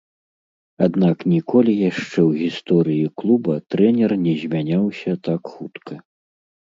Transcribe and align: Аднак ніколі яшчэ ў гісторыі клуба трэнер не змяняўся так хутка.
Аднак 0.85 1.17
ніколі 1.33 1.73
яшчэ 1.89 2.01
ў 2.05 2.31
гісторыі 2.45 3.11
клуба 3.23 3.53
трэнер 3.75 4.17
не 4.25 4.35
змяняўся 4.41 5.11
так 5.31 5.41
хутка. 5.59 5.93